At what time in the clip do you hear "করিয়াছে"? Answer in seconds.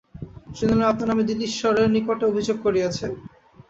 2.65-3.05